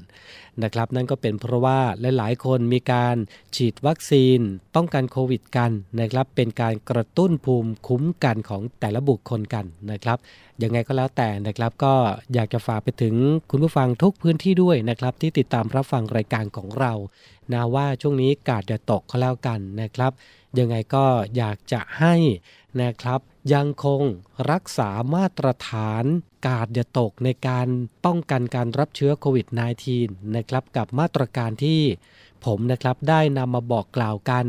[0.62, 1.78] นะครับ นั่นก็เป็นเพราะว่า
[2.16, 3.16] หลายๆ คนมีการ
[3.56, 4.38] ฉีดวัคซีน
[4.74, 5.70] ป้องกันโควิดกัน
[6.00, 10.18] นะครับ เป็นการกระตุ้นภูมิคุ้มกันของแต่ละบุคคลกันนะครับ
[10.62, 11.94] ยังไงก็แล้วแต่นะครับ ก็
[12.34, 13.14] อยากจะฝากไปถึง
[13.50, 16.92] คุณผู้ฟังทุกพื้นที่ด้วยนะครับ ที่ติดตามรับฟังรายการของเรา
[17.52, 20.12] นะว่าช่วงนี้กาดจะตกก็แล้วกันนะครับ
[20.58, 21.04] ยังไงก็
[21.36, 22.14] อยากจะให้
[22.80, 23.20] นะครับ
[23.54, 24.02] ยังคง
[24.50, 26.04] รักษามาตรฐาน
[26.46, 27.68] กาดอย่าตกในการ
[28.04, 29.46] ป้องกันการรับเชื้อโควิด
[29.90, 31.80] -19 นะครับกับมาตรการที่
[32.44, 34.46] ผมนะครับได้นำมาบอกกล่าวกัน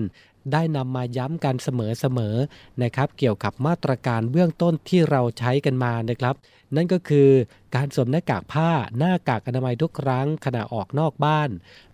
[0.54, 6.36] ได้นำมาย้ำกันเสมอๆนะครับ เกี่ยวกับมาตรการเบื้องต้นที่เราใช้กันมานะครับ
[6.76, 7.30] นั่นก็คือ
[7.76, 11.50] การสวมหน้ากากผ้าหน้ากากอนามัยทุกครั้งขณะออกนอกบ้าน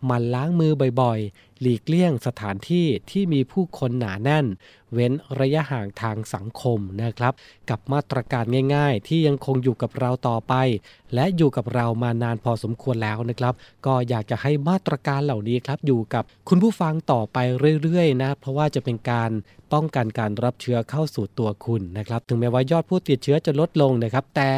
[0.10, 0.72] มันล้างมือ
[1.02, 4.46] บ่อยๆ หลีกเลี่ยงสถานที่ที่มีผู้คนหนาแน่น
[4.94, 7.34] เว้นระยะห่างทางสังคมนะครับ
[7.70, 10.54] กับมาตรการง่าย ๆ ที่ยังคงอยู่กับเราต่อไป
[11.16, 13.54] และอยู่กับเรามานานพอสมควรแล้วนะครับ
[13.86, 17.38] ก็อยากจะให้มาตรการเหล่านี้ครับอยู่กับคุณผู้ฟังต่อไป
[17.84, 19.32] เรื่อยๆนะเพราะว่าจะเป็นการ
[19.74, 24.52] ป้องกันการรับเชื้อเข้าสู่ตัวคุณนะครับ ถึงแม้ว่ายอดผู้ติดเชื้อจะลดลงนะครับ แต่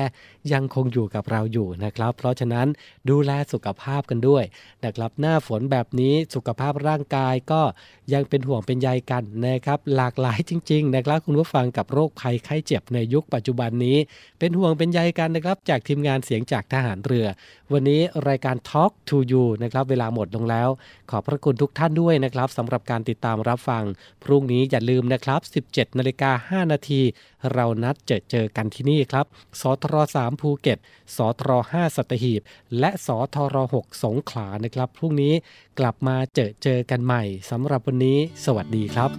[0.54, 2.68] ยังคงอยู่กับเราอยู่นะครับ เพราะฉะนั้น
[3.10, 4.44] ดูแลสุขภาพกันด้วย
[4.86, 7.62] นะครับ หน้าฝนแบบนี้สุขภาพร่างกายก็
[8.14, 13.98] ยังเป็นห่วงเป็นใยกันนะครับ หลากหลายจริงๆนะครับคุณผู้ฟังกับโรคภัยไข้เจ็บในยุคปัจจุบันนี้
[14.40, 17.28] เป็นห่วงเป็นใยกันนะครับจากทีมงานเสียงจากทหารเรือ
[17.72, 20.70] วันนี้รายการ Talk to You นะครับเวลาหมดลงแล้ว
[21.10, 23.84] ขอบพระคุณทุกท่านด้วยนะครับสำหรับการติดตามรับฟัง
[24.24, 26.32] พรุ่งนี้อย่าลืมนะครับ 17นาฬิกา
[26.66, 27.02] 5นาที
[27.54, 29.26] เรานัดเจอเจอกันที่นี่ครับ
[29.62, 30.78] สทร3ภูเก็ต
[31.16, 32.42] สทร5สัตหีบ
[32.80, 35.34] และสทร6สงขลานะครับพรุ่งนี้
[35.80, 39.12] กลับมาเจอเจอกันใหม่สำหรับวันนี้ สวัสดีครับ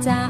[0.00, 0.29] บ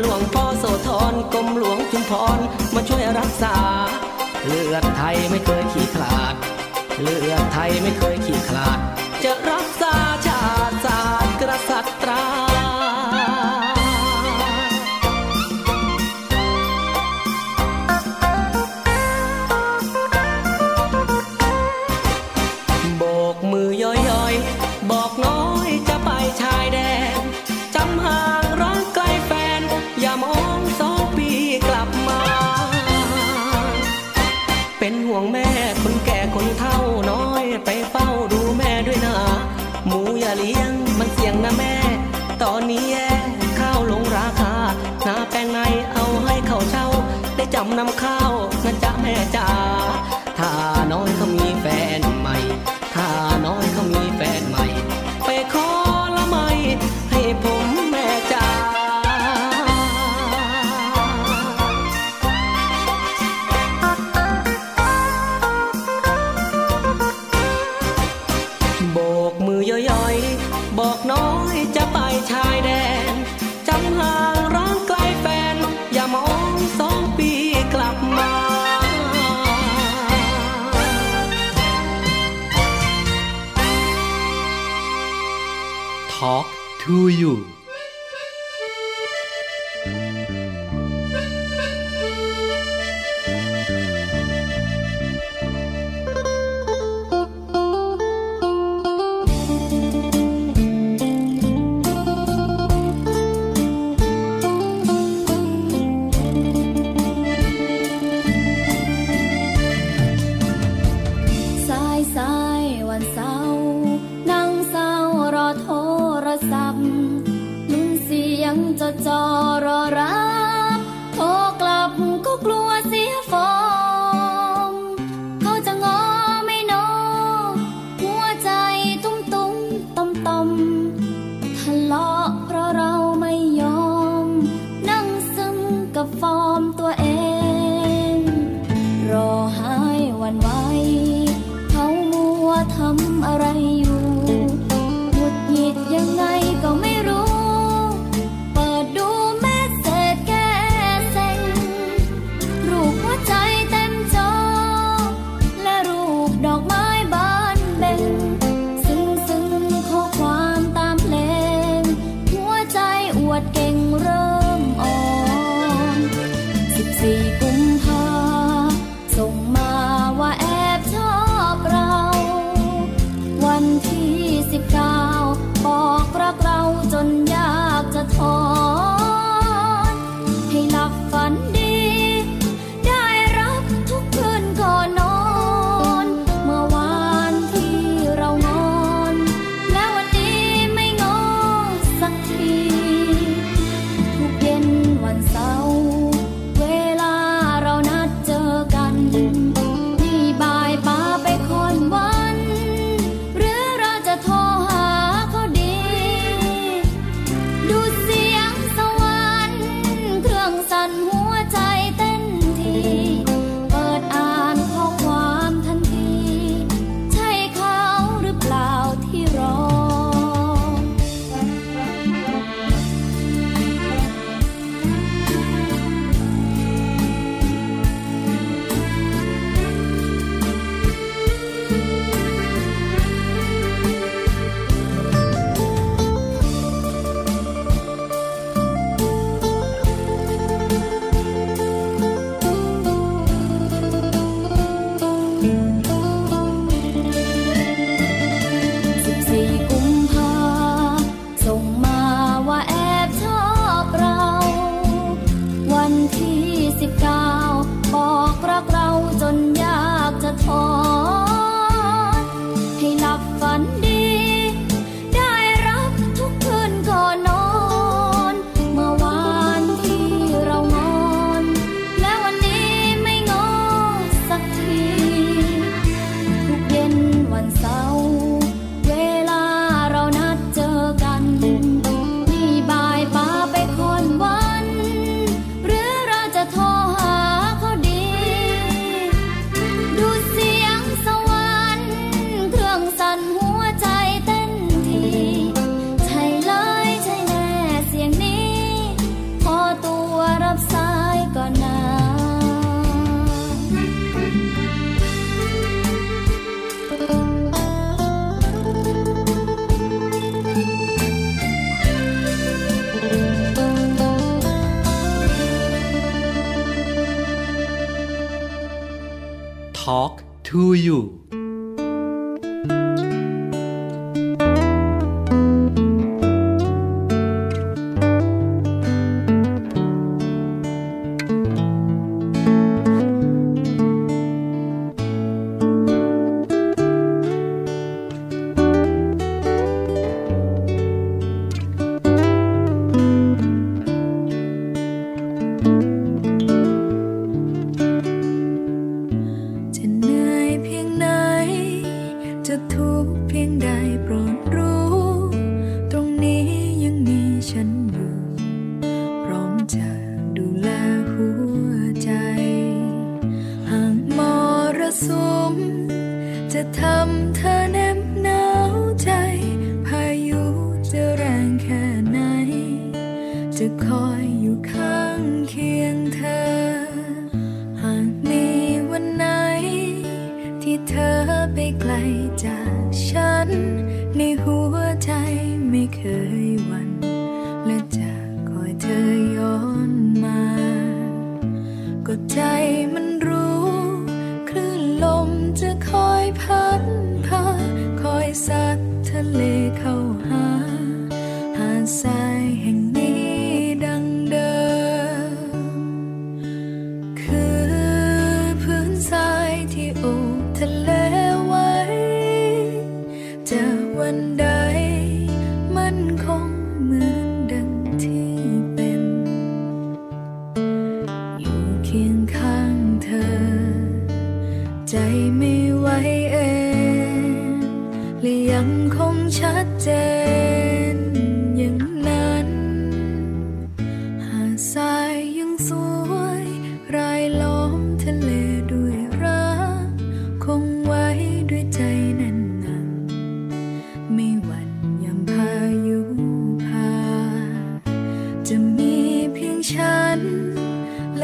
[0.00, 2.38] หลวงพ่อโสธรกรมหลวงจุมพร
[2.74, 3.56] มาช่วยรักษา
[4.46, 6.34] เลือดไทยไม่เคยขี้ขลาด
[7.02, 8.78] เลือดไทยไม่เคยขี้ขลาด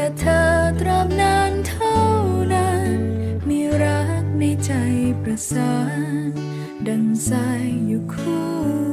[0.01, 0.45] และเธอ
[0.79, 1.97] ตราบนานเท่า
[2.53, 2.99] นั้น
[3.49, 4.71] มีรักในใจ
[5.23, 5.75] ประสา
[6.25, 6.31] น
[6.87, 7.31] ดังใจ
[7.87, 8.90] อยู่คู่